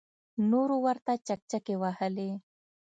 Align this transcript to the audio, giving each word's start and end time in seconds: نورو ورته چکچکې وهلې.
نورو 0.49 0.75
ورته 0.85 1.11
چکچکې 1.27 1.75
وهلې. 1.81 2.29